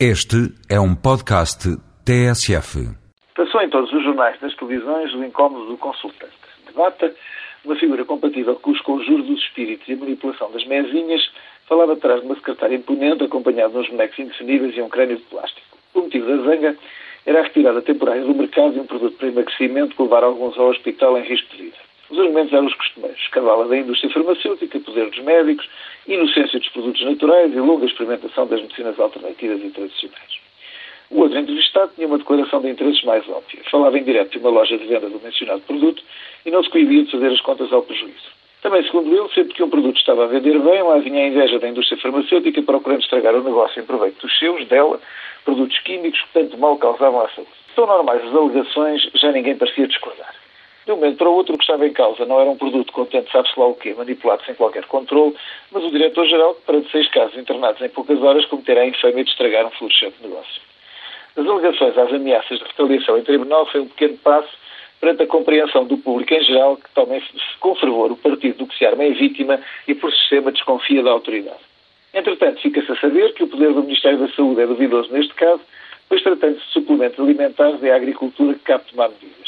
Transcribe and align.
Este 0.00 0.50
é 0.68 0.80
um 0.80 0.92
podcast 0.92 1.68
TSF. 2.04 2.82
Passou 3.36 3.62
em 3.62 3.70
todos 3.70 3.92
os 3.92 4.02
jornais 4.02 4.36
das 4.40 4.52
televisões 4.56 5.14
o 5.14 5.22
incómodo 5.22 5.66
do 5.66 5.76
consultante. 5.76 6.34
Debata, 6.66 7.14
uma 7.64 7.76
figura 7.76 8.04
compatível 8.04 8.56
com 8.56 8.72
os 8.72 8.80
conjuros 8.80 9.24
dos 9.24 9.38
espíritos 9.38 9.86
e 9.86 9.92
a 9.92 9.96
manipulação 9.96 10.50
das 10.50 10.66
mesinhas, 10.66 11.22
falava 11.68 11.92
atrás 11.92 12.22
de 12.22 12.26
uma 12.26 12.34
secretária 12.34 12.74
imponente, 12.74 13.22
acompanhada 13.22 13.72
de 13.72 13.78
uns 13.78 13.88
bonecos 13.88 14.18
indefiníveis 14.18 14.76
e 14.76 14.82
um 14.82 14.88
crânio 14.88 15.16
de 15.16 15.22
plástico. 15.22 15.78
O 15.94 16.00
motivo 16.00 16.26
da 16.26 16.42
zanga 16.42 16.76
era 17.24 17.38
a 17.38 17.42
retirada 17.44 17.80
temporária 17.80 18.24
do 18.24 18.34
mercado 18.34 18.72
de 18.72 18.80
um 18.80 18.86
produto 18.86 19.16
para 19.16 19.28
emagrecimento 19.28 19.94
que 19.94 20.02
levar 20.02 20.24
alguns 20.24 20.58
ao 20.58 20.70
hospital 20.70 21.16
em 21.18 21.22
risco 21.22 21.56
de 21.56 21.62
vida. 21.62 21.83
Os 22.10 22.18
argumentos 22.18 22.52
eram 22.52 22.66
os 22.66 22.74
costumeiros. 22.74 23.20
Escandala 23.20 23.66
da 23.66 23.76
indústria 23.76 24.12
farmacêutica, 24.12 24.80
poder 24.80 25.10
dos 25.10 25.20
médicos, 25.20 25.68
inocência 26.06 26.58
dos 26.58 26.68
produtos 26.68 27.02
naturais 27.02 27.52
e 27.52 27.58
longa 27.58 27.86
experimentação 27.86 28.46
das 28.46 28.60
medicinas 28.60 28.98
alternativas 28.98 29.62
e 29.62 29.70
tradicionais. 29.70 30.44
O 31.10 31.20
outro 31.20 31.38
entrevistado 31.38 31.92
tinha 31.94 32.06
uma 32.06 32.18
declaração 32.18 32.60
de 32.60 32.70
interesses 32.70 33.02
mais 33.04 33.28
óbvia. 33.28 33.60
Falava 33.70 33.98
em 33.98 34.02
direto 34.02 34.32
de 34.32 34.38
uma 34.38 34.50
loja 34.50 34.76
de 34.76 34.86
venda 34.86 35.08
do 35.08 35.20
mencionado 35.20 35.60
produto 35.62 36.02
e 36.44 36.50
não 36.50 36.62
se 36.62 36.70
coibia 36.70 37.04
de 37.04 37.10
fazer 37.10 37.28
as 37.28 37.40
contas 37.40 37.72
ao 37.72 37.82
prejuízo. 37.82 38.34
Também, 38.62 38.82
segundo 38.84 39.14
ele, 39.14 39.28
sempre 39.34 39.54
que 39.54 39.62
um 39.62 39.68
produto 39.68 39.98
estava 39.98 40.24
a 40.24 40.26
vender 40.26 40.58
bem, 40.58 40.82
lá 40.82 40.98
vinha 40.98 41.22
a 41.22 41.28
inveja 41.28 41.58
da 41.58 41.68
indústria 41.68 42.00
farmacêutica 42.00 42.62
procurando 42.62 43.02
estragar 43.02 43.34
o 43.34 43.44
negócio 43.44 43.80
em 43.80 43.84
proveito 43.84 44.26
dos 44.26 44.38
seus, 44.38 44.66
dela, 44.66 44.98
produtos 45.44 45.78
químicos 45.80 46.20
que 46.22 46.32
tanto 46.32 46.56
mal 46.56 46.76
causavam 46.78 47.20
à 47.20 47.28
saúde. 47.28 47.50
Tão 47.76 47.86
normais 47.86 48.24
as 48.24 48.34
alegações, 48.34 49.02
já 49.14 49.32
ninguém 49.32 49.56
parecia 49.56 49.86
discordar. 49.86 50.43
De 50.84 50.92
um 50.92 50.96
momento 50.96 51.16
para 51.16 51.30
o 51.30 51.34
outro, 51.34 51.54
o 51.54 51.58
que 51.58 51.64
estava 51.64 51.86
em 51.86 51.92
causa 51.92 52.26
não 52.26 52.38
era 52.38 52.50
um 52.50 52.58
produto 52.58 52.92
contente, 52.92 53.32
sabe-se 53.32 53.58
lá 53.58 53.66
o 53.66 53.74
quê, 53.74 53.94
manipulado 53.94 54.44
sem 54.44 54.54
qualquer 54.54 54.84
controle, 54.84 55.34
mas 55.72 55.82
o 55.82 55.90
diretor-geral, 55.90 56.54
para 56.66 56.80
de 56.80 56.90
seis 56.90 57.08
casos 57.08 57.38
internados 57.38 57.80
em 57.80 57.88
poucas 57.88 58.22
horas, 58.22 58.44
cometerá 58.46 58.82
a 58.82 58.86
infâmia 58.86 59.24
de 59.24 59.30
estragar 59.30 59.66
um 59.66 59.70
florescente 59.70 60.16
negócio. 60.22 60.60
As 61.36 61.46
alegações 61.46 61.96
às 61.96 62.12
ameaças 62.12 62.58
de 62.58 62.64
retaliação 62.64 63.16
em 63.16 63.22
tribunal 63.22 63.66
foi 63.66 63.80
um 63.80 63.88
pequeno 63.88 64.18
passo 64.18 64.50
perante 65.00 65.22
a 65.22 65.26
compreensão 65.26 65.84
do 65.84 65.96
público 65.96 66.32
em 66.34 66.44
geral 66.44 66.76
que 66.76 66.88
toma 66.94 67.20
com 67.60 67.74
fervor 67.76 68.12
o 68.12 68.16
partido 68.16 68.58
do 68.58 68.66
que 68.66 68.76
se 68.76 68.84
arma 68.84 69.04
é 69.04 69.10
vítima 69.10 69.60
e 69.88 69.94
por 69.94 70.12
sistema 70.12 70.52
desconfia 70.52 71.02
da 71.02 71.10
autoridade. 71.10 71.58
Entretanto, 72.12 72.60
fica-se 72.60 72.92
a 72.92 72.96
saber 72.96 73.34
que 73.34 73.42
o 73.42 73.48
poder 73.48 73.72
do 73.72 73.82
Ministério 73.82 74.18
da 74.18 74.28
Saúde 74.28 74.60
é 74.60 74.66
duvidoso 74.66 75.12
neste 75.12 75.34
caso, 75.34 75.60
pois 76.08 76.22
tratando-se 76.22 76.64
de 76.64 76.72
suplementos 76.72 77.18
alimentares 77.18 77.82
é 77.82 77.90
a 77.90 77.96
agricultura 77.96 78.54
que 78.54 78.60
cabe 78.60 78.84
tomar 78.90 79.08
medidas. 79.08 79.43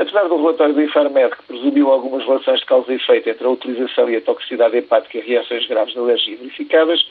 Apesar 0.00 0.28
do 0.28 0.36
relatório 0.38 0.72
do 0.72 0.82
Infarmed, 0.82 1.36
que 1.36 1.42
presumiu 1.42 1.90
algumas 1.90 2.24
relações 2.24 2.60
de 2.60 2.64
causa 2.64 2.90
e 2.90 2.96
efeito 2.96 3.28
entre 3.28 3.46
a 3.46 3.50
utilização 3.50 4.08
e 4.08 4.16
a 4.16 4.20
toxicidade 4.22 4.78
hepática 4.78 5.18
e 5.18 5.20
reações 5.20 5.66
graves 5.66 5.92
de 5.92 5.98
alergia 5.98 6.38
verificadas, 6.38 7.06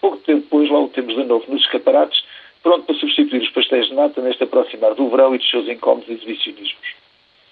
pouco 0.00 0.16
tempo 0.16 0.40
depois 0.40 0.68
lá 0.68 0.80
o 0.80 0.88
temos 0.88 1.14
de 1.14 1.22
novo 1.22 1.44
nos 1.48 1.62
escaparates, 1.62 2.20
pronto 2.60 2.84
para 2.84 2.96
substituir 2.96 3.42
os 3.42 3.50
pastéis 3.50 3.86
de 3.86 3.94
nata 3.94 4.20
neste 4.20 4.42
aproximar 4.42 4.92
do 4.96 5.08
verão 5.08 5.32
e 5.36 5.38
dos 5.38 5.48
seus 5.48 5.68
incómodos 5.68 6.08
exibicionismos. 6.08 6.94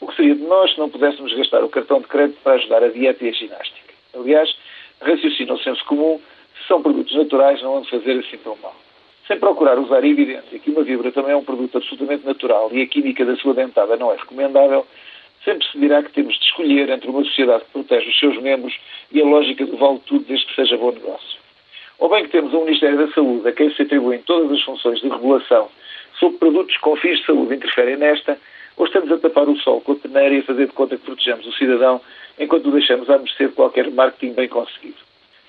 O 0.01 0.09
que 0.09 0.17
seria 0.17 0.35
de 0.35 0.43
nós 0.43 0.73
se 0.73 0.79
não 0.81 0.91
pudéssemos 0.91 1.33
gastar 1.35 1.63
o 1.63 1.69
cartão 1.69 2.01
de 2.01 2.09
crédito 2.09 2.41
para 2.43 2.55
ajudar 2.55 2.83
a 2.83 2.89
dieta 2.89 3.25
e 3.25 3.29
a 3.29 3.33
ginástica? 3.33 3.95
Aliás, 4.13 4.53
raciocina 5.01 5.55
o 5.55 5.59
senso 5.61 5.85
comum, 5.85 6.21
se 6.59 6.67
são 6.67 6.83
produtos 6.83 7.15
naturais 7.15 7.63
não 7.63 7.75
vão 7.75 7.85
fazer 7.85 8.19
assim 8.19 8.39
tão 8.39 8.57
mal 8.57 8.75
sem 9.31 9.39
procurar 9.39 9.79
usar 9.79 10.05
evidência 10.05 10.59
que 10.59 10.71
uma 10.71 10.83
vibra 10.83 11.13
também 11.13 11.31
é 11.31 11.37
um 11.37 11.45
produto 11.45 11.79
absolutamente 11.79 12.27
natural 12.27 12.69
e 12.73 12.83
a 12.83 12.87
química 12.89 13.25
da 13.25 13.37
sua 13.37 13.55
dentada 13.55 13.97
não 13.97 14.11
é 14.11 14.17
recomendável, 14.17 14.85
sempre 15.45 15.65
se 15.69 15.79
dirá 15.79 16.03
que 16.03 16.11
temos 16.11 16.37
de 16.37 16.45
escolher 16.47 16.91
entre 16.91 17.09
uma 17.09 17.23
sociedade 17.23 17.63
que 17.63 17.71
protege 17.71 18.09
os 18.09 18.19
seus 18.19 18.37
membros 18.43 18.77
e 19.13 19.23
a 19.23 19.25
lógica 19.25 19.65
do 19.65 19.77
vale 19.77 20.01
tudo 20.05 20.25
desde 20.25 20.47
que 20.47 20.57
seja 20.57 20.77
bom 20.77 20.91
negócio. 20.91 21.39
Ou 22.01 22.09
bem 22.09 22.25
que 22.25 22.31
temos 22.31 22.53
um 22.53 22.65
Ministério 22.65 22.99
da 22.99 23.15
Saúde 23.15 23.49
a 23.49 23.53
quem 23.53 23.73
se 23.73 23.83
atribuem 23.83 24.19
todas 24.23 24.51
as 24.51 24.63
funções 24.65 25.01
de 25.01 25.09
regulação 25.09 25.69
sobre 26.19 26.39
produtos 26.39 26.77
com 26.79 26.97
fins 26.97 27.21
de 27.21 27.27
saúde 27.27 27.55
interferem 27.55 27.99
nesta, 27.99 28.37
ou 28.77 28.87
estamos 28.87 29.13
a 29.13 29.19
tapar 29.19 29.49
o 29.49 29.57
sol 29.59 29.81
com 29.81 29.93
a 29.93 29.95
peneira 29.95 30.35
e 30.35 30.39
a 30.39 30.43
fazer 30.43 30.67
de 30.67 30.73
conta 30.73 30.97
que 30.97 31.05
protegemos 31.05 31.47
o 31.47 31.53
cidadão 31.53 32.01
enquanto 32.37 32.67
o 32.67 32.73
deixamos 32.73 33.09
a 33.09 33.17
de 33.17 33.49
qualquer 33.51 33.93
marketing 33.93 34.33
bem 34.33 34.49
conseguido. 34.49 34.99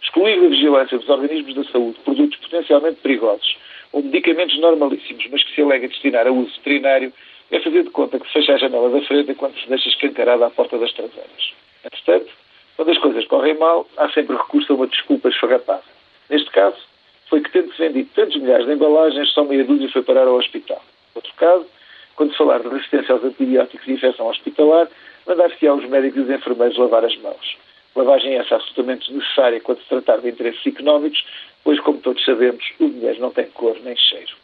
Excluir 0.04 0.40
da 0.40 0.50
vigilância 0.50 1.00
dos 1.00 1.10
organismos 1.10 1.56
da 1.56 1.64
saúde 1.64 1.98
produtos 2.06 2.38
potencialmente 2.38 3.00
perigosos 3.02 3.58
ou 3.92 4.02
medicamentos 4.04 4.58
normalíssimos, 4.60 5.28
mas 5.32 5.44
que 5.44 5.56
se 5.56 5.62
alega 5.62 5.88
destinar 5.88 6.28
a 6.28 6.32
uso 6.32 6.54
veterinário, 6.58 7.14
é 7.52 7.60
fazer 7.60 7.84
de 7.84 7.90
conta 7.90 8.20
que 8.20 8.28
se 8.28 8.34
fecha 8.34 8.54
a 8.54 8.58
janela 8.58 8.90
da 8.90 9.02
frente 9.06 9.32
enquanto 9.32 9.60
se 9.60 9.68
deixa 9.68 9.90
escancarada 9.90 10.46
à 10.46 10.50
porta 10.50 10.78
das 10.78 10.92
traseiras. 10.94 11.54
Entretanto, 11.84 12.32
quando 12.78 12.92
as 12.92 12.98
coisas 12.98 13.26
correm 13.28 13.58
mal, 13.58 13.88
há 13.98 14.10
sempre 14.10 14.36
recurso 14.36 14.72
a 14.72 14.76
uma 14.76 14.88
desculpa 14.88 15.30
esfarrapada. 15.30 15.84
Neste 16.30 16.50
caso, 16.52 16.78
foi 17.30 17.42
que 17.42 17.52
tendo-se 17.52 17.78
vendido 17.78 18.10
tantos 18.16 18.42
milhares 18.42 18.66
de 18.66 18.74
embalagens, 18.74 19.30
só 19.32 19.44
meia 19.44 19.64
dúzia 19.64 19.90
foi 19.90 20.02
parar 20.02 20.28
ao 20.28 20.36
hospital. 20.36 20.82
Outro 21.14 21.34
caso, 21.36 21.66
quando 22.16 22.32
se 22.32 22.38
falar 22.38 22.60
de 22.60 22.70
resistência 22.70 23.14
aos 23.14 23.24
antibióticos 23.24 23.88
e 23.88 23.94
infecção 23.94 24.28
hospitalar, 24.28 24.88
mandar-se 25.28 25.68
aos 25.68 25.86
médicos 25.88 26.18
e 26.18 26.22
os 26.22 26.30
enfermeiros 26.30 26.78
lavar 26.78 27.04
as 27.04 27.16
mãos. 27.18 27.58
Lavagem 27.96 28.36
essa 28.36 28.56
absolutamente 28.56 29.12
necessária 29.14 29.60
quando 29.60 29.82
se 29.82 29.90
tratar 29.90 30.18
de 30.18 30.30
interesses 30.30 30.66
económicos, 30.66 31.26
pois, 31.64 31.80
como 31.82 32.00
todos 32.00 32.24
sabemos, 32.24 32.64
o 32.80 32.90
dinheiro 32.90 33.20
não 33.20 33.32
tem 33.32 33.46
cor 33.52 33.78
nem 33.84 33.96
cheiro. 33.96 34.41